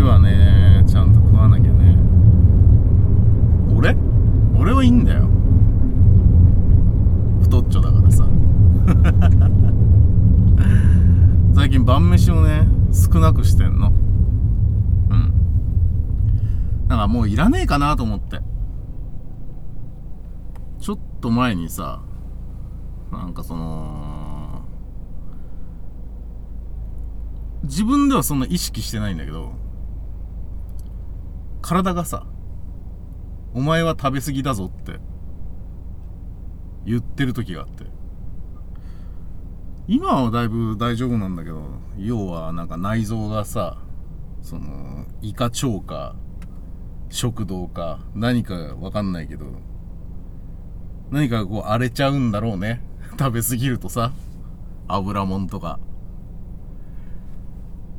[0.00, 1.98] 飯はねちゃんと食わなきゃね。
[3.74, 3.94] 俺？
[4.58, 5.28] 俺はいいんだよ。
[7.42, 8.24] 太っちょだからさ。
[11.54, 13.92] 最近晩飯をね少なくしてんの。
[15.10, 15.34] うん。
[16.88, 18.40] だからもういらねえかなと思って。
[20.80, 22.00] ちょっと前にさ
[23.12, 24.62] なんかその
[27.64, 29.52] 自分ではそんな意識してないんだけど
[31.60, 32.26] 体がさ
[33.54, 35.00] お前は食べ過ぎだぞって
[36.84, 37.84] 言ってる時があって。
[39.92, 41.64] 今はだいぶ大丈夫なんだけど
[41.98, 43.78] 要はなんか内臓がさ
[44.40, 46.14] その胃か腸か
[47.08, 49.46] 食道か何かわかんないけど
[51.10, 52.84] 何かこう荒れちゃうんだろうね。
[53.18, 54.12] 食べ過ぎるとさ
[54.86, 55.80] 油もんとか。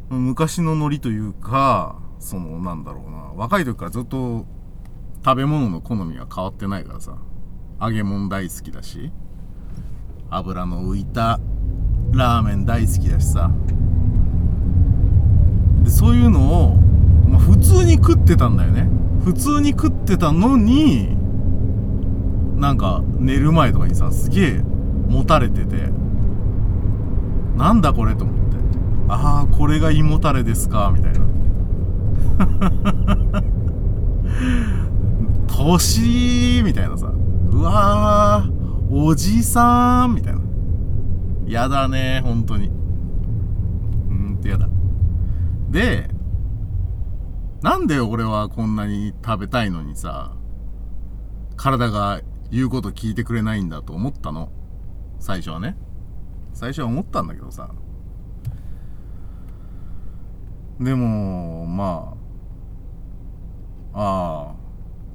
[0.10, 3.18] 昔のノリというかそのなんだろうな。
[3.36, 4.46] 若い時からずっと
[5.26, 7.18] 食べ物の好みは変わってないからさ。
[7.82, 9.12] 揚げ物大好きだし
[10.30, 11.40] 油の浮いた
[12.12, 13.50] ラーメン大好きだしさ。
[15.84, 16.76] でそういうのを、
[17.28, 18.88] まあ、普通に食ってたんだよね。
[19.24, 21.18] 普通に食ってたのに
[22.60, 24.62] なんか寝る前とかにさすげえ
[25.08, 25.90] 持たれてて
[27.58, 28.58] なんだこれと思って。
[29.10, 31.31] ああこれが胃もたれですかみたいな。
[35.48, 37.08] 年みたいなさ。
[37.08, 40.42] うわーおじさんみたいな。
[41.48, 42.68] やだね本当に。
[42.68, 44.68] うんってやだ。
[45.70, 46.10] で
[47.62, 50.34] なんで俺はこんなに食べたいのにさ
[51.56, 54.50] 体が言うこと聞いてくれないんだと思ったの？
[55.20, 55.78] 最初はね。
[56.54, 57.70] 最初は思ったんだけどさ。
[60.80, 62.21] でもまあ
[63.94, 64.62] ああ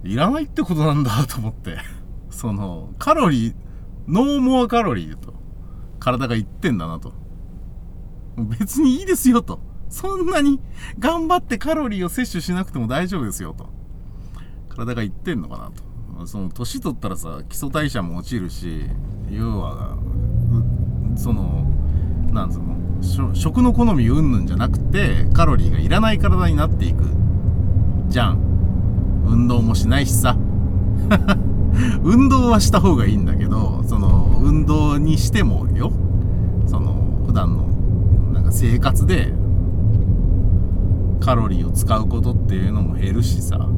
[0.05, 1.79] いらないってことなんだと思って。
[2.31, 3.55] そのカロリー
[4.09, 5.35] ノーモアカロリーと
[5.99, 7.13] 体が言ってんだなと。
[8.37, 9.61] 別にいいですよと。
[9.89, 10.61] そんなに
[10.99, 13.69] 頑張ってカロリーを摂取しなくても大丈夫ですよと。
[14.69, 16.27] 体が言ってんのかなと。
[16.27, 18.87] その年取ったらさ基礎代謝も落ちるし
[19.31, 19.99] 要は
[21.15, 21.71] その
[22.33, 27.05] なんつうの食の好みうんぬんじゃなくてカロリーがいらない体になっていく
[28.09, 28.56] じゃん。
[29.27, 30.37] 運動もしないしさ。
[32.03, 35.93] 運動はした方がいいんだけどその運動にしてもよ。
[36.67, 37.67] その普段の
[38.33, 39.33] なんか生活で
[41.21, 43.69] カロリーを使うことっていうのも減るしさ。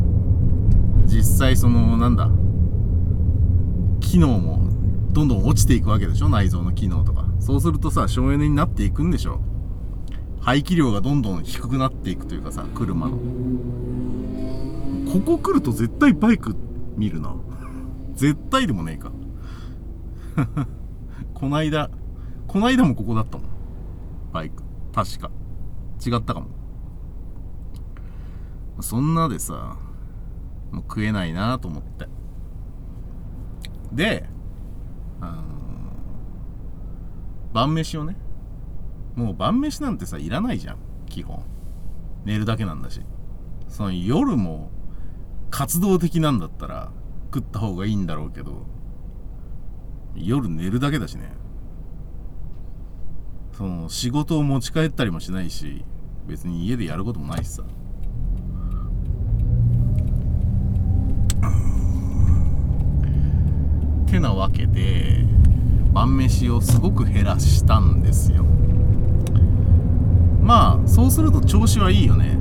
[1.06, 2.30] 実際そのなんだ
[4.00, 4.68] 機能も
[5.10, 6.28] どんどん落ちていくわけでしょ？
[6.28, 7.24] 内臓の機能とか。
[7.40, 9.40] そうするとさ省エネになっていくんでしょ？
[10.40, 13.18] 排気量がどんどん低くなっていくというかさ車の。
[15.12, 16.54] ここ来ると絶対バイク
[16.96, 17.34] 見るな。
[18.14, 19.10] 絶対でもねえか。
[21.32, 21.90] こないだ
[22.46, 23.46] こないだもここだったもん。
[24.32, 24.62] バイク。
[24.92, 25.30] 確か。
[26.04, 26.48] 違ったかも。
[28.80, 29.76] そんなでさ
[30.70, 32.08] もう食えないなと思って。
[33.92, 34.28] で
[35.20, 35.42] あの
[37.54, 38.16] 晩飯をね
[39.16, 40.76] もう晩飯なんてさいらないじゃん。
[41.06, 41.42] 基本。
[42.24, 43.00] 寝るだけなんだし。
[43.68, 44.70] その夜も
[45.50, 46.90] 活動的なんだったら
[47.32, 48.66] 食った方がいいんだろうけど
[50.14, 51.32] 夜寝るだけだしね。
[53.52, 55.84] その仕事を持ち帰ったりもしないし
[56.28, 57.64] 別に家でやることもないしさ。
[64.06, 65.24] てなわけで
[65.92, 68.44] 晩飯をすごく減らしたんですよ。
[70.40, 72.38] まあそうすると調子はいいよね。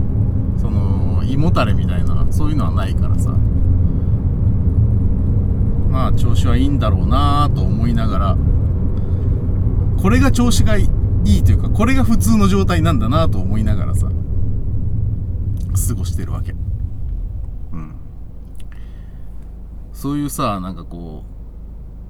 [0.58, 3.32] その胃もたれみたいなそういうのはないからさ。
[5.90, 8.38] まあ調子はいいんだろうなと思いながら。
[10.02, 10.88] これが調子がい
[11.26, 14.08] いというかこれが普通の状態なんだなと思いながらさ
[15.88, 16.54] 過ごしてるわけ。
[17.72, 17.96] うん。
[19.92, 21.24] そういうさなんかこ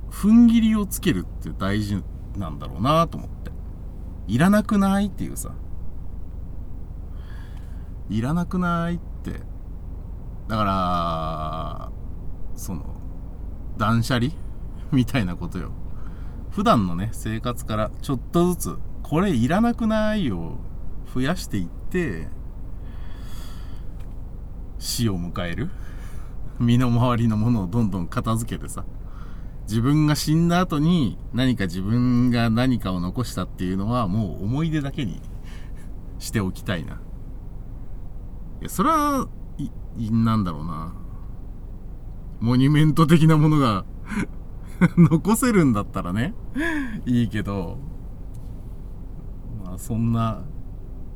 [0.09, 2.03] う踏ん切りをつけるって大事
[2.37, 3.51] なんだろうなと思って。
[4.27, 5.51] いらなくないっていうさ。
[8.09, 9.41] いらなくないって
[10.47, 11.91] だから
[12.55, 12.85] その
[13.77, 14.31] 断捨離？
[14.91, 15.71] みたいなことよ。
[16.51, 20.57] 普段のね生活からちょっとずつこれいらなくないを
[21.13, 22.29] 増やしていって
[24.79, 25.69] 死を迎える？
[26.59, 28.85] 身の回りのものをどんどん片付けてさ。
[29.69, 35.21] 自分が死んだ後に何か自分が何かを残したっていうのはもう思い出だけに
[36.19, 36.93] しておきたいな。
[36.93, 36.97] い
[38.61, 39.27] や、それは、
[40.11, 40.93] なんだろうな。
[42.39, 43.83] モニュメント的なものが
[44.97, 46.33] 残せるんだったらね、
[47.05, 47.77] いいけど、
[49.65, 50.43] まあそんな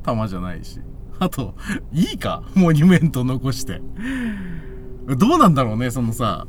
[0.04, 0.81] 玉じゃないし。
[1.19, 1.54] あと、
[1.92, 2.44] いいか？
[2.56, 3.81] モニュメント残して。
[5.18, 6.48] どうなんだろうね、そのさ、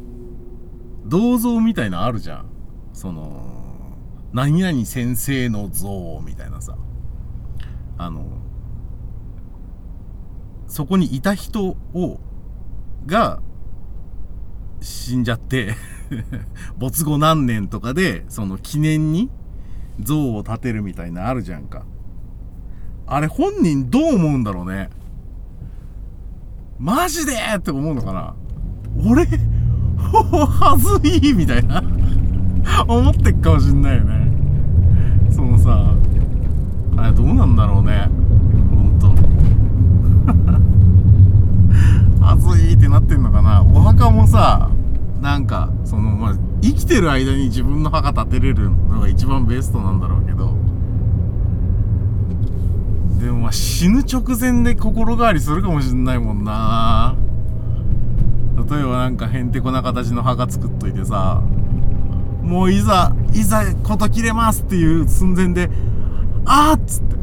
[1.04, 2.46] 銅像みたいなあるじゃん。
[2.94, 3.98] その、
[4.32, 6.76] 何々先生の像みたいなさ。
[7.98, 8.24] あの、
[10.72, 12.18] そこにいた人を、
[13.04, 13.40] が、
[14.80, 15.74] 死んじゃって
[16.78, 19.28] 没後何年とかで、その記念に
[20.00, 21.82] 像を建てるみたいなあるじゃんか。
[23.06, 24.88] あれ本人どう思うんだろうね。
[26.78, 28.34] マジでって思うのかな
[29.06, 31.84] 俺、はずいみたいな
[32.88, 34.32] 思ってっかもしんないよね。
[35.30, 35.94] そのさ、
[36.96, 38.08] あれどうなんだろうね。
[38.74, 39.32] ほんと。
[42.22, 43.62] はずいってなってんのかな。
[43.62, 44.70] お墓もさ、
[45.20, 50.54] なんか、その、まあ、生きてる間に自分の墓建てれるのが一番ベストなんだろうけど、
[53.20, 57.14] でもまあ死ぬ直前で心変わりするかもしんないもんな。
[58.56, 61.42] 例えばなんかへんてこな形の墓作っといてさ
[62.42, 65.70] もういざいざ事切れますっていう寸前で
[66.44, 67.21] あーっつって。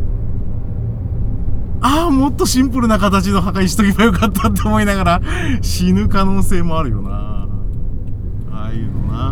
[1.81, 5.21] ああもっとシンプルな形の墓にしとけばよかったって思いながら
[5.61, 7.47] 死ぬ可能性もあるよな。
[8.51, 9.31] ああいうのな。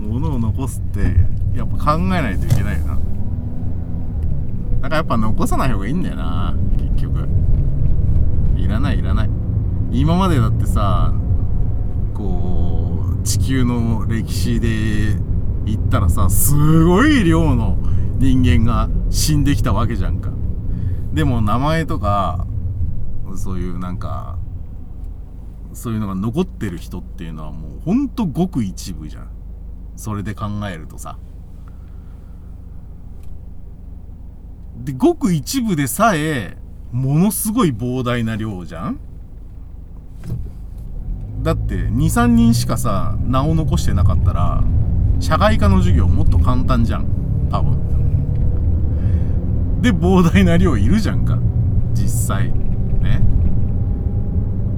[0.00, 1.14] 物を残すって
[1.56, 2.98] やっぱ考えないといけないよな。
[4.80, 6.54] だからやっぱ残さない方がいいんだよな
[6.94, 7.28] 結局。
[8.56, 9.30] いらないいらない。
[9.92, 11.12] 今までだってさ
[12.14, 15.16] こう地球の歴史で
[15.64, 17.78] 言ったらさすごい量の
[18.18, 20.30] 人間が死んできたわけじゃんか。
[21.12, 22.46] でも名前とか
[23.36, 24.38] そういうなんか
[25.72, 29.28] そういうのが残ってる人っていうのはもうほんとごく一部じゃん。
[29.96, 31.18] それで考えるとさ。
[34.76, 36.56] でごく一部でさえ
[36.92, 38.98] ものすごい膨大な量じゃん。
[41.42, 44.62] だって23人しかさ名を残してなかったら
[45.20, 47.06] 社会科の授業もっと簡単じゃん。
[47.50, 47.87] 多分。
[49.80, 51.38] で膨大な量いるじゃんか。
[51.94, 52.52] 実際。
[53.00, 53.22] ね。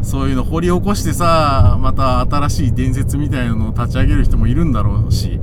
[0.02, 5.40] そういうの掘り起こしてさまた新しい伝説みたいなのを立ち上げる人もいるんだろうし。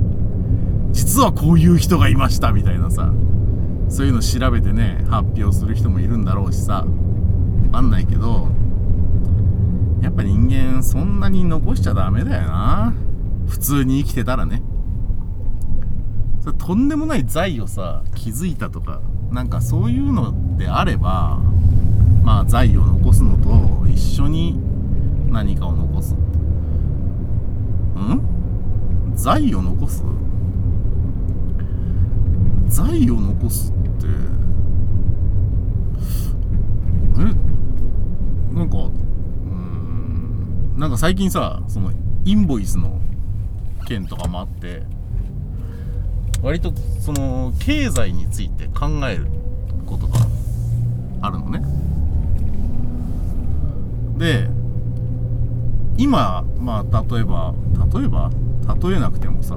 [0.92, 3.12] 実はこういう人がいましたみたいなさ。
[3.88, 6.84] そういうの調べてね発表する人もいるんだろうしさ。
[7.66, 8.48] わかんないけど。
[10.02, 12.94] やっぱ人間そんなに残しちゃダメだよな。
[13.46, 14.62] 普通に生きてたらね。
[16.40, 19.00] それとんでもない財をさ気づいたとか
[19.30, 21.38] なんかそういうのであれば
[22.24, 24.58] まあ財を残すのと一緒に
[25.30, 26.14] 何かを残す。
[26.14, 26.18] ん？
[29.14, 30.02] 財を残す？
[32.68, 34.06] 財を残すって
[37.18, 37.22] え？
[38.54, 40.74] なんかうん？
[40.78, 41.92] なんか最近さその
[42.24, 43.00] インボイスの
[43.86, 44.82] 件とかもあって
[46.42, 49.26] 割とその経済について考える
[49.86, 50.18] ことが
[51.22, 51.62] あるのね。
[54.18, 54.48] で
[55.96, 57.54] 今まあ例えば
[57.92, 58.30] 例えば？
[58.80, 59.56] 例えなくてもさ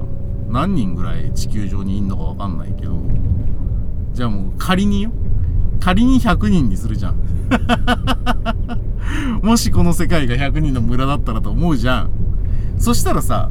[0.49, 2.93] 何人ぐらい地球上にいんのかわかんないけど
[4.13, 5.11] じゃあもう仮によ。
[5.79, 7.15] 仮に100人にするじゃん。
[9.41, 12.09] もしこの世界が100人の村だったらと思うじゃん。
[12.77, 13.49] そしたらさ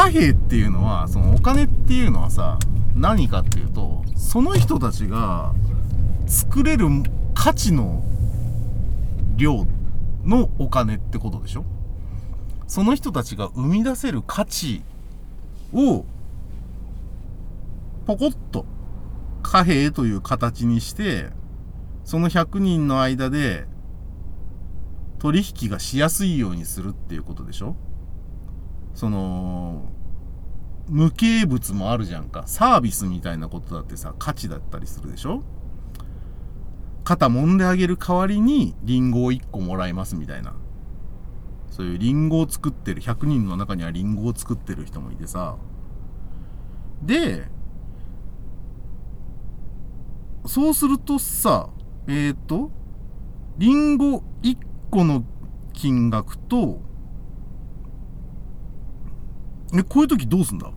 [0.00, 2.58] 貨幣っていうのはそのお金っていうのはさ
[2.94, 5.52] 何かっていうとその人たちが
[6.26, 6.86] 作れる
[7.34, 8.02] 価値の
[9.36, 9.66] 量
[10.24, 11.66] のお金ってことでしょ？
[12.66, 14.82] その人たちが生み出せる価値
[15.74, 16.06] を
[18.06, 18.64] ポコッと
[19.42, 21.26] 貨幣という形にして
[22.04, 23.66] その100人の間で
[25.18, 27.76] 取引がしやすいようにするっていうことでしょ？
[28.94, 29.84] その
[30.88, 35.42] 無形物もあるじゃんかサービスみたいなことだってさ価値だったりするでしょ？
[37.04, 40.54] 肩揉んであげる代わりにリンゴを1個もらいますみたいな。
[41.70, 45.56] そういうリンゴを作ってる、100人の中にはリンゴを作ってる人もいてさ。
[47.02, 47.48] で、
[50.46, 51.70] そうするとさ、
[52.06, 52.70] えっ、ー、と、
[53.56, 54.58] リンゴ1
[54.90, 55.24] 個の
[55.72, 56.80] 金額と、
[59.74, 60.66] え、こういう時どうすんだ？
[60.66, 60.74] こ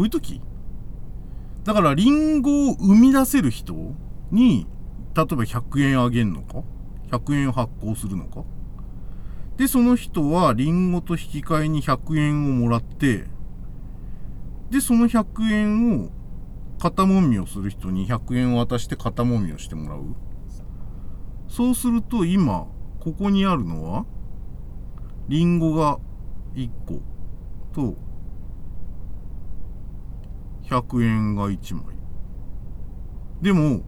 [0.00, 0.40] ういう時？
[1.64, 3.74] だから、リンゴを生み出せる人
[4.30, 4.66] に、
[5.14, 6.62] 例えば100円あげんのか
[7.10, 8.44] ?100 円発行するのか？
[9.56, 13.26] で、その人はリンゴと引き換えに100円をもらって、
[14.70, 16.10] で、その100円を
[16.78, 20.16] 肩もみをする人に100円を渡して肩もみをしてもらう。
[21.48, 22.68] そうすると今、
[23.00, 24.06] ここにあるのは、
[25.28, 25.98] リンゴが
[26.54, 27.02] 1個
[27.72, 27.96] と、
[30.64, 31.96] 100円が1枚。
[33.42, 33.82] でも、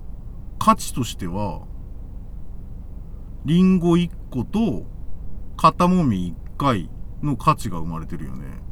[0.58, 1.66] 価値としては、
[3.44, 4.84] リンゴ1個と、
[5.56, 6.90] 肩もみ1回
[7.22, 8.62] の価値が生まれてるよね。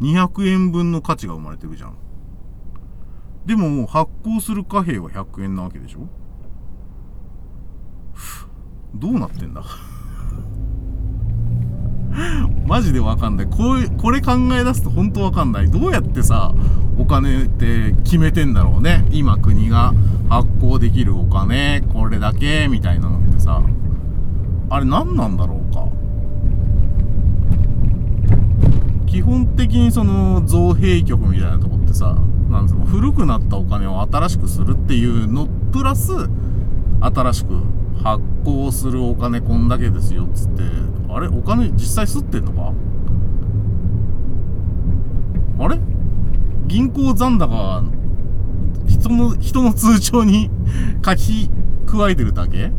[0.00, 1.96] 200円分の価値が生まれてるじゃん。
[3.46, 6.08] でも発行する貨幣は100円なわけでしょ？
[8.94, 9.62] どうなってんだ？
[12.66, 13.46] マジでわかんない。
[13.46, 15.70] こう、これ考え出すと本当わかんない。
[15.70, 16.54] どうやってさ、
[16.98, 19.04] お金って決めてんだろうね。
[19.10, 19.92] 今国が
[20.28, 23.62] 発行できるお金、これだけ、みたいなのってさ。
[24.72, 25.88] あれ何なんだろうか。
[29.06, 32.16] 基本的にその造幣局みたいなとこってさ、
[32.48, 36.12] なんつうの、古くなったお金を新しくするっていうの、プラス、
[37.00, 37.60] 新しく
[38.04, 40.62] 発行するお金こんだけですよっ、つって、
[41.12, 42.72] あれお金実際吸ってんのか？
[45.64, 45.78] あれ？
[46.66, 47.82] 銀行残高、
[48.86, 50.50] 人の、人の通帳に
[51.04, 51.50] 書き
[51.86, 52.72] 加えてるだけ？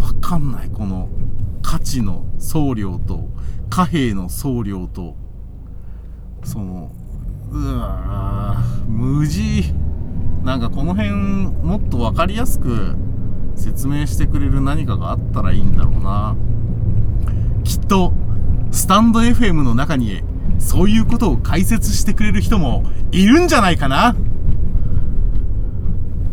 [0.00, 1.08] わかんない、この
[1.62, 3.28] 価値の送料と、
[3.68, 5.16] 貨幣の送料と、
[6.44, 6.92] その、
[7.50, 8.56] うわ
[8.88, 9.72] 無事。
[10.44, 12.94] なんかこの辺もっと分かりやすく
[13.66, 16.36] 説明してくれる何かがあったらいいんだろうな。
[17.64, 18.12] きっと、
[18.70, 20.22] スタンド FM の中に、
[20.60, 24.14] そういうことを解説してくれる人もいるんじゃないかな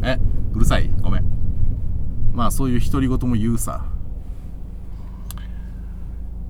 [0.03, 0.19] え、
[0.53, 1.25] うるさいごめん。
[2.33, 3.83] まあそういう独り言も言うさ。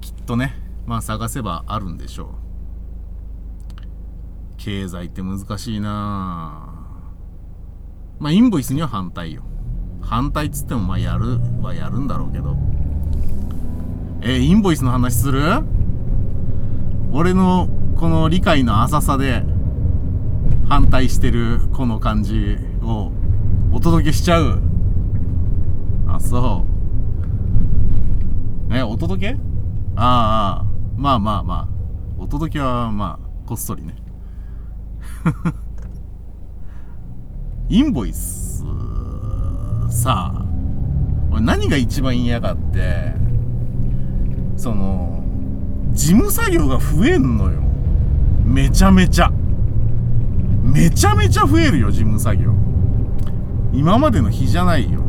[0.01, 0.53] きっとね、
[0.85, 2.27] まあ探せばあるんでしょう。
[4.57, 5.89] 経済って難しいな
[8.19, 9.43] まあインボイスには反対よ。
[10.03, 12.55] 反対っつってもまあやるはやるんだろうけど。
[14.21, 15.41] えー、インボイスの話する？
[17.11, 19.43] 俺のこの理解の浅さで
[20.67, 23.11] 反対してるこの感じを
[23.71, 24.61] お届けしちゃう。
[26.07, 26.65] あ、そ
[28.69, 28.75] う。
[28.75, 29.37] え、お届け？
[29.95, 31.73] ああ、まあまあまあ。
[32.17, 33.95] お届けはまあ、こっそりね。
[37.67, 38.42] インボイス、
[39.93, 40.45] さあ、
[41.31, 43.13] 俺何が一番嫌がって、
[44.57, 45.23] その、
[45.91, 47.61] 事務作業が増えんのよ。
[48.43, 49.31] めちゃめちゃ。
[50.63, 52.53] めちゃめちゃ増えるよ、事務作業。
[53.71, 54.99] 今までの日じゃないよ。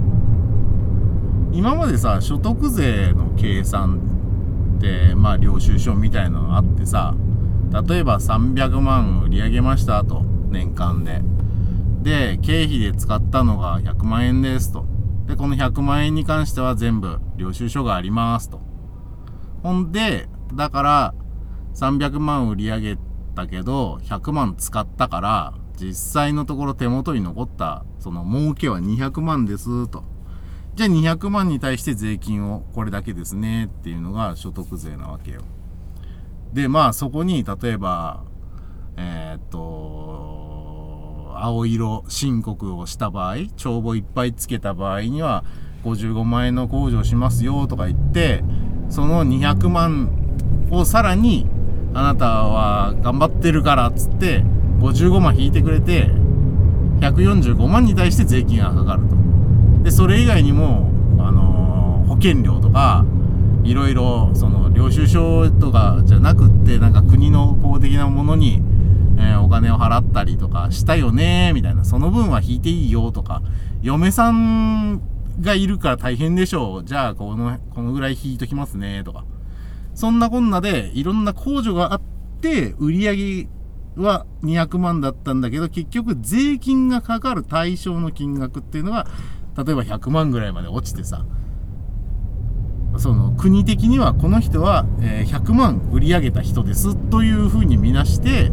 [1.50, 4.00] 今までさ、所得税の計算
[4.76, 7.14] って、まあ、領収書みたいなのあってさ、
[7.88, 11.34] 例えば300万売り上げましたと、年間で。
[12.04, 14.84] で、経費で使ったのが100万円ですと。
[15.26, 18.61] で、この100万円に関しては全部領収書がありますと。
[19.62, 21.14] ほんで、だから、
[21.75, 22.99] 300万売り上げ
[23.34, 30.04] たけど、100万使ったから、実際のところ手元に残った、その儲けは200万ですと。
[30.75, 35.40] じゃあ200万に対して税金をこれだけですねっていうのが所得税なわけよ。
[36.52, 38.25] で、まあそこに例えば、
[41.45, 45.45] 青色申告をした場合、帳簿いっぱいつけた場合には、
[45.85, 48.43] 55万円の控除しますよとか言って、
[48.89, 50.09] その200万
[50.71, 51.47] をさらに、
[51.93, 54.43] あなたは頑張ってるからっつって、
[54.81, 56.07] 55万引いてくれて、
[57.01, 59.17] 145万に対して税金がかかると。
[59.83, 63.05] で、それ以外にも、あのー、保険料とか、
[63.65, 68.63] いろいろ、その、領収書とかじゃなくって、なんか国の公的なものに、
[69.18, 73.42] えー、お金を払ったりとかしたよねみたいな、その分は引いていいよとか、
[73.83, 75.00] 嫁さん
[75.40, 76.85] がいるから大変でしょう。
[76.85, 79.25] じゃあ、この、このぐらい引いときますね、とか。
[79.94, 82.00] そんなこんなで、いろんな控除があっ
[82.40, 83.49] て、売り上げ
[83.97, 89.06] は200万だったんだけど、結局税金がかかる対象の金額っていうのが、
[89.56, 91.25] 例えば100万ぐらいまで落ちてさ、
[92.97, 98.50] その国的にはこの人は、100万売り上げた人ですというふうに見なして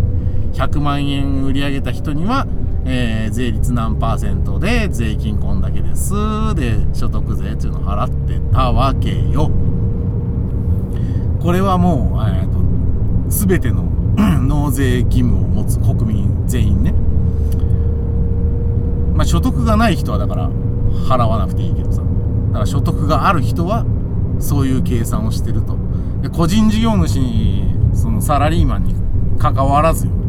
[0.53, 2.47] 100万円売り上げた人には、
[2.85, 6.13] えー、税率何パーセントで税金こんだけです。
[6.55, 9.51] で所得税っていうのを払ってたわけよ。
[11.41, 12.59] これはもう、えーと、
[13.29, 13.83] 全ての
[14.45, 16.93] 納税義務を持つ国民全員ね。
[19.15, 20.49] まあ所得がない人はだから
[21.07, 22.01] 払わなくていいけどさ。
[22.01, 23.85] だから所得がある人は
[24.39, 25.77] そういう計算をしてると。
[26.21, 28.95] で個人事業主にそのサラリーマンに
[29.39, 30.20] 関わらずよ。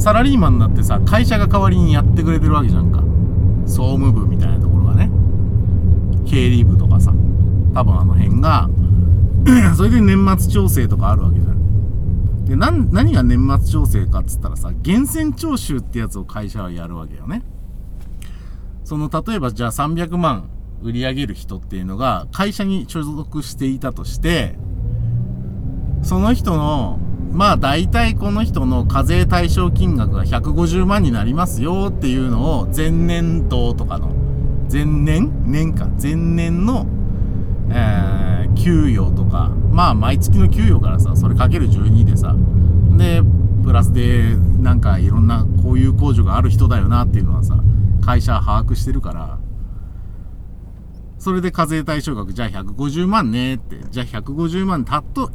[0.00, 3.02] サラリーマンだってさ会社が代わりにやってくれてるわけじゃんか。
[3.66, 5.10] 総務部みたいなところがね。
[6.24, 7.12] 経理部とかさ。
[7.74, 8.70] 多分あの辺が
[9.76, 12.44] それで年末調整とかあるわけじゃん。
[12.46, 17.42] で何が年末調整かっつったらさ源泉徴収ってやつを会社はやるわけよね。
[18.84, 20.48] その例えばじゃあ300万
[20.82, 24.54] 売り上げる人っていうのが会社に所属していたとして、
[26.02, 26.98] その人の、
[27.32, 34.08] まあ大体この人の課税対象金額が150万になりますよっていうのを前年度とかの、
[34.70, 35.30] 前年？
[35.46, 36.86] 年か、前年の、
[37.70, 42.34] えー、給与とか、まあ毎月の給与からさ、それかける12でさ、
[42.96, 43.22] で、
[43.64, 47.62] プラスでなんかいろんなこういう控除がある人だよなっていうのはさ、
[48.04, 49.38] 会社は把握してるから、
[51.18, 53.78] それで課税対象額、じゃあ150万ねって。
[53.90, 54.86] じゃあ150万、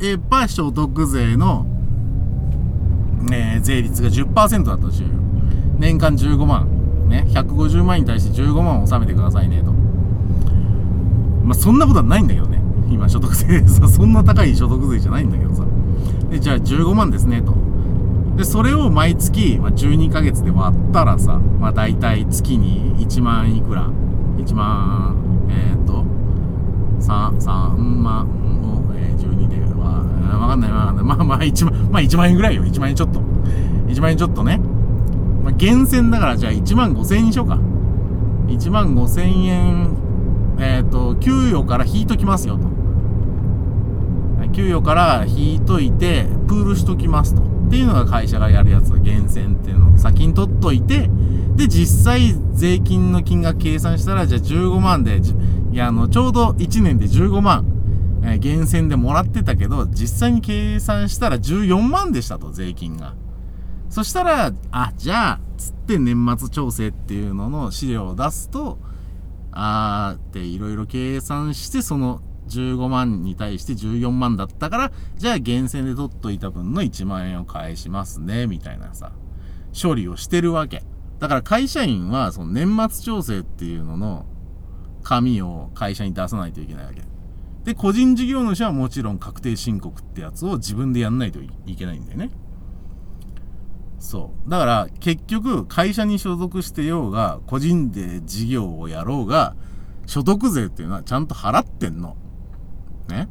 [0.01, 1.67] 例えば所得税の、
[3.31, 5.11] え、税率が10%だったとしよう
[5.79, 6.67] 年間15万。
[7.07, 7.25] ね。
[7.29, 9.71] 150万に対して15万を納めてくださいね、と。
[11.43, 12.61] まあ、そんなことはないんだけどね。
[12.89, 15.63] 今、所得税でさ、 そんな高い所得税じゃないんだけどさ。
[16.29, 17.53] で、じゃあ15万ですね、と。
[18.35, 23.89] で、それを毎月、まあ、12ヶ月で割ったらさ、まあ、大体月に1万いくら
[24.37, 25.15] ?1 万
[25.49, 26.03] えっ、と、
[26.99, 28.27] 3、3万、
[30.55, 31.05] かんないわかんない。
[31.05, 32.63] まあまあ1万、まあ1万円ぐらいよ。
[32.63, 33.19] 1万円ちょっと。
[33.87, 34.59] 1万円ちょっとね。
[35.43, 37.59] まあ、厳選だからじゃあ1万5千円にしようか。
[38.47, 39.97] 1万5千円、
[40.57, 42.75] えっ、ー、と、給与から引いときますよと。
[44.53, 47.41] 給与から引いといて、プールしときますと。
[47.41, 51.09] っていうのが会社がやるやつ、厳選っていうのを先に取っといて、
[51.55, 55.19] で、実際税金の金額計算したら、じゃあ15万で、
[55.71, 57.65] いや、あの、ちょうど1年で15万、
[58.25, 63.13] えー、厳選でもらってたけど、実際に計算したら14万でしたと、税金が。
[63.89, 68.79] そしたら、あ、じゃあ、つって年末調整っていうのの資料を出すと、
[69.51, 79.11] あーっていろいろ計算して、その15万に対して14万だったから、じゃあ厳選で取っといた分の1万円を返しますね、みたいなさ、
[79.79, 80.83] 処理をしてるわけ。
[81.19, 84.25] だから会社員は、その年末調整っていうのの
[85.03, 87.04] 紙を会社に出さないといけないわけ。
[87.65, 92.29] で、個人事業主はもちろん確定申告ってやつを自分でやんないといけないんだよね。
[93.99, 94.49] そう。
[94.49, 99.55] だから結局会社に所属してようが、個人で事業をやろうが、
[100.05, 102.15] 所得税っていうのはちゃんと払ってんの。
[103.09, 103.27] ね。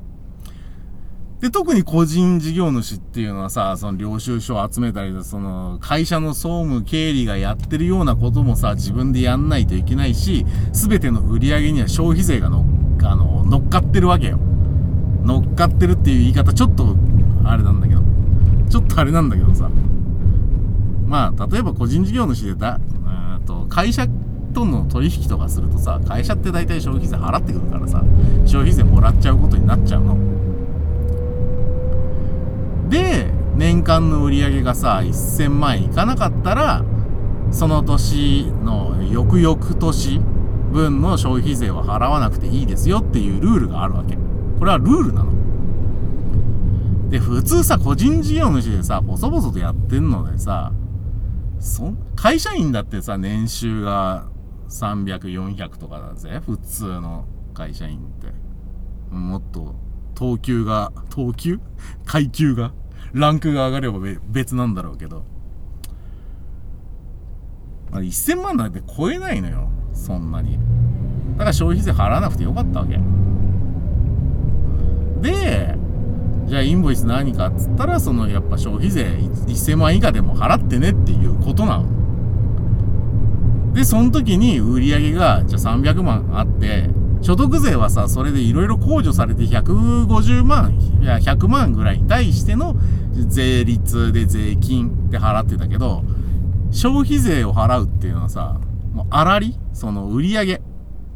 [1.40, 12.48] で、特に個人事業主っていうのはさ、その領収書を集めたりその会社の総務経理がやってるようなこともさ、自分でやんないといけないし、すべての売り上げには消費税が
[13.04, 14.38] あの乗っかってるわけよ。
[15.22, 16.96] 乗っかってるっていう言い方、ちょっと、
[17.44, 18.02] あれなんだけど、
[18.68, 19.70] ちょっとあれなんだけどさ。
[21.06, 22.80] まあ、例えば個人事業主でだ、
[23.46, 24.06] と、会社
[24.52, 28.02] との取引とかするとさ、会社って大体消費税払ってくるからさ、
[28.44, 30.16] 消費税もらっちゃうことになっちゃうの。
[32.88, 36.84] で年間の売り上げがさ1000万円いかなかったら
[37.50, 40.20] その年の翌々年
[40.74, 44.16] 分の消費税は払わなくていいですよっていうルールがあるわけ。
[44.58, 45.32] これはルールなの。
[47.10, 50.72] で普通さ個人事業主でさ細々とやってんのでさ
[51.60, 54.26] そ会社員だってさ年収が
[54.68, 58.44] 300400とかだぜ普通の会社員って。
[59.14, 59.76] もっと
[60.14, 61.60] 等級が、等級？
[62.04, 62.72] 階級が、
[63.12, 65.24] ランクが上がれば別なんだろうけど。
[67.92, 69.68] 1000万なんて超えないのよ。
[69.94, 70.58] そんなに。
[71.32, 72.98] だから消費税払わなくてよかったわけ。
[75.22, 75.74] で、
[76.46, 79.04] じゃあインボイス何かっつったら、そのやっぱ消費税
[79.46, 81.86] 1000万以下でも払ってねっていうことなの。
[83.72, 86.90] で、その時に売り上げが、じゃあ300万あって、
[87.22, 92.76] 所得税はさ、それでいろいろ控除されて150万、いや、100万ぐらいに対しての
[93.12, 96.04] 税率で税金で払ってたけど、
[96.70, 98.60] 消費税を払うっていうのはさ、
[98.94, 100.62] もう粗利その売り上げ？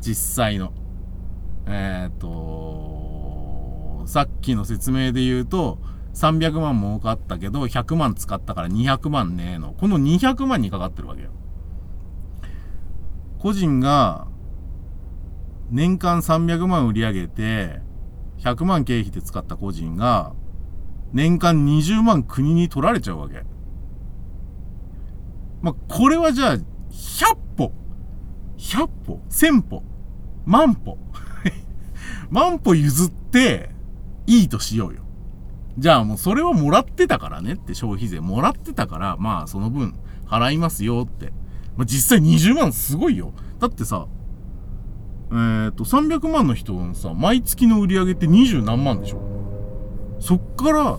[0.00, 0.72] 実際の。
[1.66, 5.78] えっ、ー、と、さっきの説明で言うと、
[6.14, 9.74] 300万儲かったけど、100万使ったから200万ねえの。
[9.74, 11.30] この200万にかかってるわけよ。
[13.38, 14.26] 個人が、
[15.70, 17.80] 年間300万売り上げて、
[18.38, 20.34] 100万経費で使った個人が、
[21.12, 23.44] 年間20万国に取られちゃうわけ。
[25.60, 26.56] まあ、これはじゃあ、
[26.90, 27.72] 100歩、
[28.56, 29.82] 100歩、1000歩、
[30.46, 30.98] 万歩、
[32.30, 33.70] 万歩譲って、
[34.26, 35.02] いいとしようよ。
[35.78, 39.94] じゃあもうそれはもらってたからねって消費税もらってたから、まあその分
[40.26, 41.32] 払いますよって。
[41.76, 43.32] まあ、実際20万すごいよ。
[43.60, 44.08] だってさ、
[45.30, 50.18] えっ、ー、と、300万の人のさ、毎月の売り上げって20何万でしょ？
[50.20, 50.98] そっから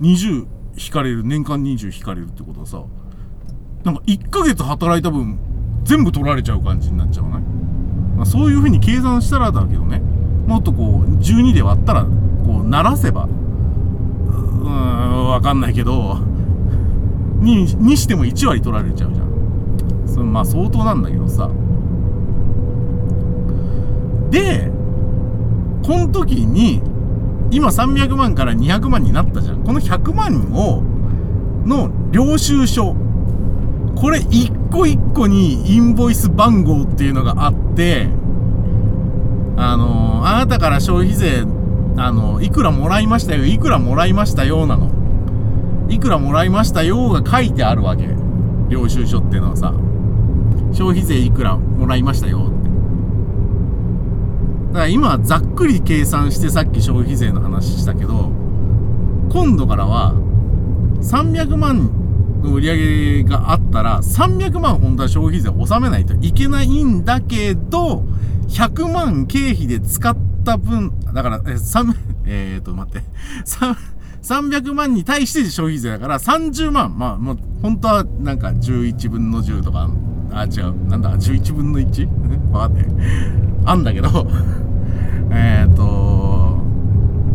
[0.00, 2.84] 20引かれる、年間20引かれるってことはさ、
[3.84, 5.38] なんか1ヶ月働いた分、
[5.84, 7.42] 全部取られちゃう感じになっちゃわない？
[8.16, 10.00] まあ、そういう風に計算したらだけどね、
[10.46, 16.18] もっとこう、12で割ったら、こう、鳴らせば、うーん、わかんないけど、
[17.40, 20.06] に、にしても1割取られちゃうじゃん。
[20.06, 21.50] それまあ相当なんだけどさ。
[24.30, 24.70] で、
[25.84, 26.80] この時に、
[27.50, 29.64] 今300万から200万になったじゃん。
[29.64, 30.82] この100万を、
[31.66, 32.94] の領収書。
[33.96, 38.08] これ一個一個にインボイス番号っていうのがあって、
[39.56, 41.44] あのあなたから消費税、
[41.96, 44.90] あのいくらもらいましたよ、いくらもらいましたよなの。
[45.88, 48.08] いくらもらいましたよが書いてあるわけ。
[48.68, 49.74] 領収書っていうのはさ。
[50.72, 52.68] 消費税いくらもらいましたよって
[54.68, 58.30] だから今ざっくり計算してさっき消費税の話したけど、
[59.30, 60.14] 今度からは
[61.02, 61.90] 300万
[62.42, 68.04] の売り上げがあったら、300万本当は消費税を納めないといけないんだけど、
[68.48, 71.94] 100万経費で使った分、だから、え、3、
[72.26, 73.02] えーと、待って、
[74.22, 76.96] 300万に対して消費税だから30万。
[76.96, 79.90] まあ、もう、本当はなんか11分の10とか、
[80.32, 82.08] あ、違う、なんだ、11分の 1?
[82.52, 83.42] わかんねえ。
[83.64, 84.26] あんだけど
[85.30, 86.11] えっと、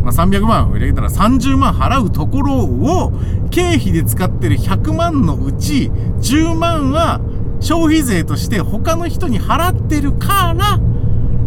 [0.08, 3.12] まあ、300万売り上げたら30万払うところを
[3.50, 5.90] 経費で使ってる100万のうち
[6.22, 7.20] 10万は
[7.60, 10.78] 消費税として他の人に払ってるから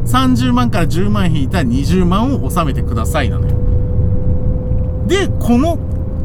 [0.05, 5.07] 30万から10万引いた20万を納めてくださいなのよ。
[5.07, 5.77] で、この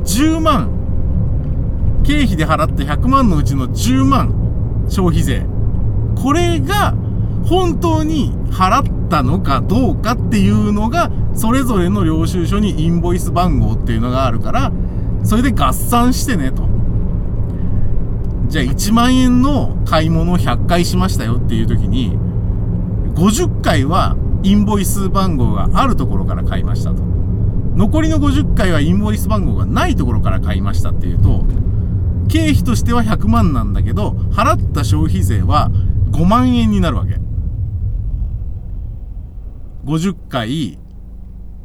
[0.05, 5.47] 10万、経費で払った100万のうちの10万消費税。
[6.23, 6.95] これが
[7.47, 14.73] 本当に払っったのかどうかっていうのが、それぞれの領収書にインボイス番号っていうのがあるから、
[15.23, 16.67] それで合算してねと。
[18.49, 22.17] じゃあ1万円の買い物を100回しましたよっていう時に、
[23.15, 27.03] 50回はインボイス番号があるところから買いましたと。
[27.77, 31.45] 残りの50回はインボイス番号がないところから買いましたっていうと、
[32.29, 35.71] 経費としては100万なんだけど、払った消費税は
[36.13, 37.26] 5万円になるわけ。
[39.87, 40.79] 50回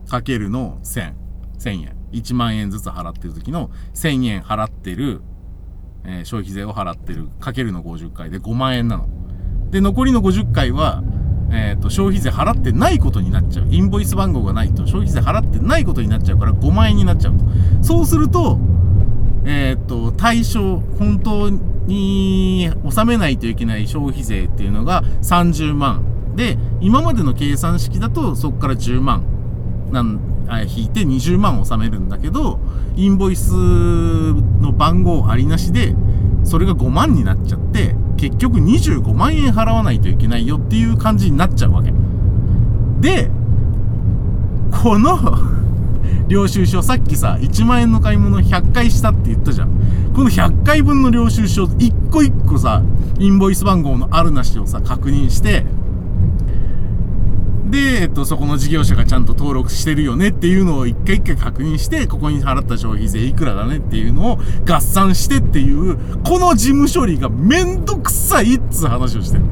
[0.08, 1.14] かけるの1000、
[1.60, 1.98] 1000円。
[2.12, 5.22] 1万円ずつ払ってる時の1000円払ってる、
[6.04, 9.08] えー、消費税を払ってるかけるの50回で5万円なの。
[9.72, 11.04] で、残りの50回は、
[11.52, 13.68] えっ、ー、と、消費税払ってないことになっちゃう。
[13.70, 17.44] インボイス番号がないと消費税払ってないことになっちゃうから5万円になっちゃうと。
[17.82, 18.60] そうすると、
[19.46, 29.24] えっ、ー、と、対象、本当に納めないといけない消費税っていうのが30万で、今までの計算式だとそこから10万
[29.92, 30.20] なん
[30.68, 32.60] 引いて20万納めるんだけど、
[32.96, 35.96] インボイスの番号ありなしで、
[36.44, 41.94] それが5万になっちゃって、結局25万円払わないといけないよっていう感じになっちゃうわけ。
[43.00, 43.32] で、
[44.72, 45.18] この
[46.28, 49.70] 領収書、さっきさ、1万円の買い物100回したって言ったじゃん。
[50.14, 52.82] この100回分の領収書、一個一個さ、
[53.20, 55.66] インボイス番号のあるなしをさ、確認して、
[57.72, 69.44] で、えっと、そこの事業者がちゃんと登録してるよねっていうのを一回一回確認して、ここに払った消費税いくらだねっていうのを合算してっていう、この事務処理がめんどくさいっつう話をしてる。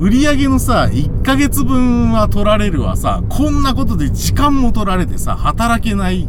[0.00, 6.28] 売上のさ、1ヶ月分は取られるわさ、こんなことで時間も取られてさ、働けない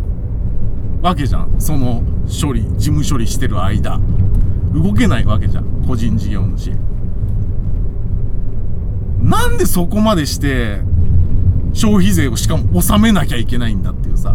[1.01, 1.55] わけじゃん。
[1.59, 4.01] その処理、事務処理してる間。
[4.73, 5.83] 動けないわけじゃん。
[5.87, 6.73] 個人事業主。
[9.35, 10.79] なんでそこまでして、
[11.73, 14.33] 消費税をしかも納めなきゃいけないんだっていうさ、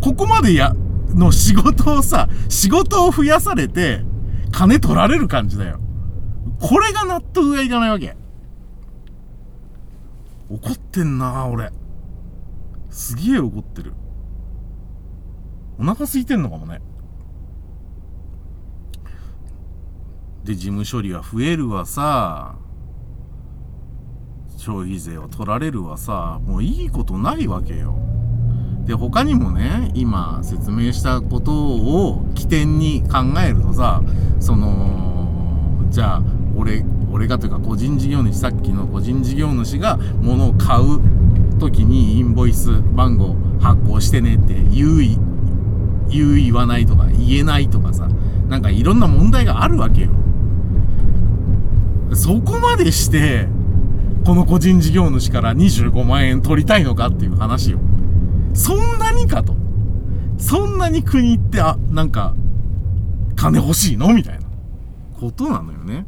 [0.00, 0.74] ここまでや、
[1.14, 4.02] の仕事をさ、仕事を増やされて、
[4.50, 5.80] 金取られる感じだよ。
[6.60, 8.16] これが納得がいかないわけ。
[10.48, 11.70] 怒ってんな俺。
[12.90, 13.92] すげえ怒ってる。
[15.78, 16.80] お腹空いてんのかもね。
[20.44, 22.56] で、事務処理は増えるわさ。
[24.68, 26.40] 消費税を取られるわさ。
[26.44, 27.96] もういいことないわけよ。
[28.84, 34.02] で、他にもね、今説明したことを起点に考えるとさ、
[34.40, 36.22] その、じゃあ、
[36.54, 41.00] 俺、俺がというか個人事業主、さっきの個人事業主が物を買う
[41.58, 44.98] 時にインボイス番号発行してねって言う、
[46.10, 48.06] 言う言わないとか言えないとかさ、
[48.48, 50.10] なんかいろんな問題があるわけよ。
[52.12, 53.48] そこまでして、
[54.28, 57.78] この個人事業主から25万円取りたいのかっていう話よ。
[58.52, 59.56] そんなにかと。
[60.36, 62.34] そんなに国って、あ、なんか、
[63.36, 64.46] 金欲しいのみたいな
[65.18, 66.04] ことなのよね。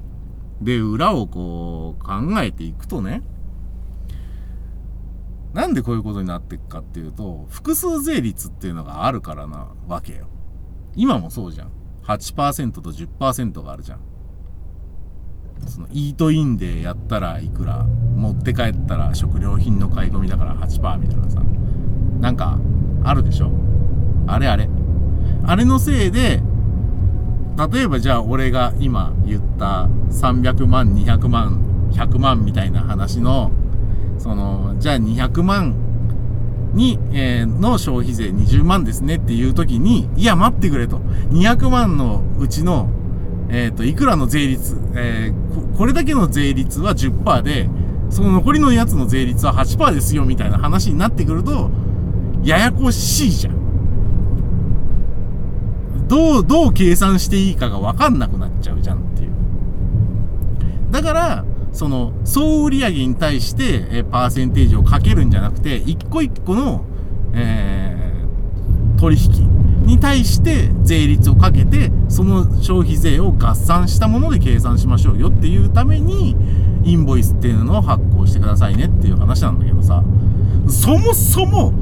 [0.61, 3.23] で、裏をこう考えていくとね、
[5.55, 10.27] なんでこういうことになっていくかっていうと、複数税率っていうのがあるからなわけよ。
[10.95, 11.71] 今もそうじゃん。
[12.03, 14.10] 8%と10%があるじゃん。
[15.67, 17.85] そのイートインでやったらいくら、
[18.17, 21.43] 持って帰ったら食料品の買い込みだから8%みたいなさ。
[22.21, 22.59] なんか、
[23.03, 23.51] あるでしょ？
[24.27, 24.69] あれあれ。
[25.45, 26.43] あれのせいで、
[27.73, 33.51] 例えばじゃあ俺が今言った300万、200万、100万みたいな話の、
[34.19, 35.75] その、じゃあ200万
[36.75, 40.99] に、えー、の消費税20万ですねっていう時に、いや待ってくれと。
[41.31, 42.89] 200万のうちの、
[43.51, 47.69] えっ、ー、と、いくらの税率、えー、これだけの税率は10%で、
[48.09, 51.71] その残りのやつの税率は8%ですよみたいな話になってくると、
[52.43, 53.61] ややこしいじゃん。
[56.09, 59.31] どう、どう計算していいかがわかんなくなっちゃうじゃんっていう。
[60.91, 66.85] だから、その、総売上に対して、えパーセンテージをかけるんじゃなくて、一個一個の、
[67.35, 69.60] えー、取引
[69.91, 76.37] に対して税率をかけて、その消費税を合算したもので計算しましょうよっていうために、
[76.85, 80.05] インボイスっていうのを発行してくださいねっていう話なんだけどさ、
[80.69, 81.75] そもそも、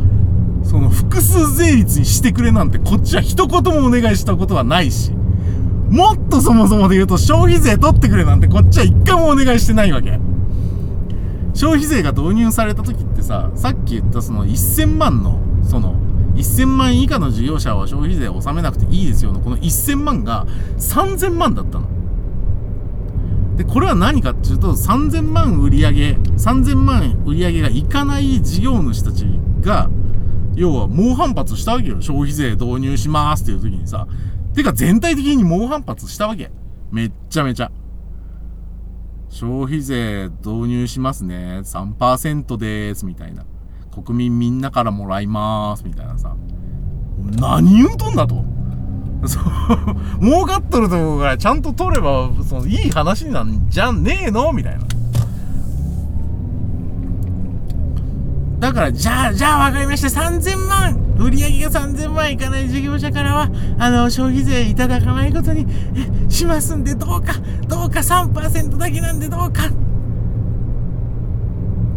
[0.63, 5.13] その複数税率にしてくれなんてこっちは一言もお願いしたことはないし、
[5.91, 10.19] もっとそもそもで言うと消費税取ってくれなんてこっちは一回もお願いしてないわけ。
[11.53, 15.95] 消費税が導入された時ってさ、さっき言ったその1000万の、その、
[16.39, 20.47] 1000万以下の事業者は消費税を納めなくていいですよの、この1000万が
[20.79, 21.87] 3000万だったの。
[23.57, 29.27] で、これは何かっていうと、3000万売り上げ、3000万売り上げがいかない事業主たち
[29.61, 29.91] が、
[30.55, 32.01] 要は猛反発したわけよ。
[32.01, 34.07] 消費税導入しますっていう時にさ。
[34.55, 36.51] てか全体的に猛反発したわけ。
[36.91, 37.71] めっちゃめちゃ。
[39.29, 41.61] 消費税導入しますね。
[41.63, 43.07] 3%です。
[43.07, 43.45] みたいな。
[44.03, 45.85] 国民みんなからもらいます。
[45.85, 46.35] みたいなさ。
[47.39, 48.45] 何言うとんだと。
[49.27, 49.45] そう、
[50.21, 54.53] 儲かっとるとこかちゃんと取れば、その、いい話なんじゃねえの？
[54.53, 54.87] みたいな。
[58.61, 60.21] だから、じゃあ、じゃあ分かりました。
[60.21, 65.67] 3000万売り上げが3000万いかない事業者からは、あの、消費税いただかないことに
[66.29, 67.35] しますんで、どうか、
[67.69, 69.67] どうか3%だけなんでどうか。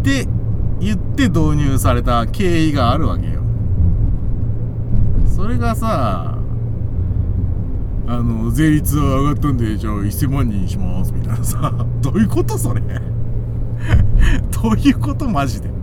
[0.01, 0.27] って
[0.81, 3.41] 言って導入された経緯があるわけよ。
[5.27, 6.37] それがさ、
[8.07, 12.81] あの、税率は上がったんで、じゃあ1000万人にしますみたいなさ、 どういうことそれ？
[14.61, 15.69] どういうことマジで？
[15.69, 15.75] も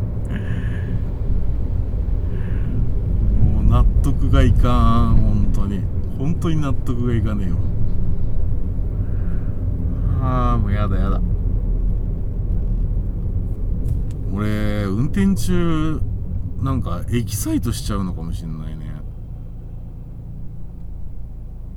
[3.61, 3.65] う。
[3.71, 5.81] 納得がいかん本当に。
[6.19, 7.57] 本当に納得がいかねえよ。
[10.21, 11.21] ああもうやだやだ。
[14.39, 16.01] 俺運転中
[16.63, 18.87] なんかエキサイトしちゃうのかもしんないね。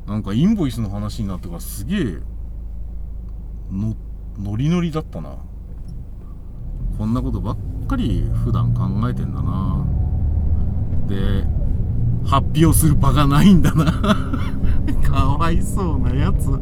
[0.05, 2.17] なんかインボイスの話になってからすげえ
[3.73, 3.95] ノ
[4.57, 5.37] リノリだったな。
[6.99, 9.83] こんなことばっかり普段考えてんだな。
[11.07, 11.47] で
[12.29, 13.85] 発表する場がないんだな。
[15.03, 16.47] かわいそうなやつ。
[16.47, 16.57] ほ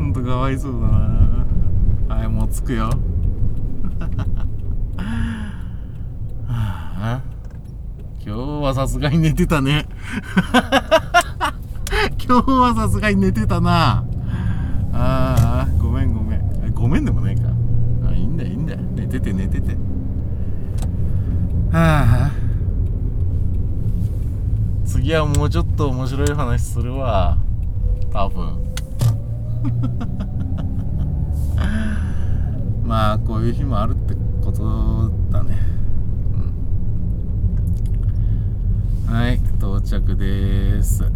[0.00, 1.18] んとかわいそうだな。
[2.16, 2.90] はいもう着くよ
[6.46, 7.22] はあ
[8.24, 9.86] 今日はさすがに寝てたね。
[12.26, 14.04] 今日はさすがに寝てたな。
[14.92, 16.72] ああごめんごめん。
[16.74, 17.48] ごめんでもないか。
[18.08, 19.72] あいいんだいいんだ寝てて寝てて。
[19.72, 19.80] は
[21.72, 22.30] あ。
[25.00, 27.38] いやもうちょっと面白い話するわ。
[28.12, 28.58] 多分。
[32.84, 33.92] まあこういう日もある。
[33.92, 35.58] ってことだね
[39.06, 41.02] うんはい到着です。
[41.02, 41.10] いや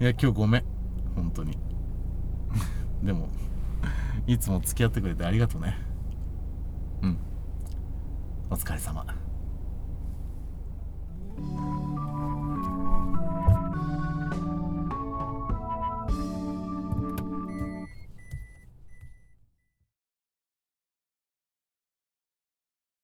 [0.00, 0.64] いや今日ごめん
[1.14, 1.56] 本当に。
[3.04, 3.28] でも
[4.26, 5.78] いつも付き合ってくれてありがとうね。
[7.02, 7.18] うん。
[8.50, 9.06] お疲れ様。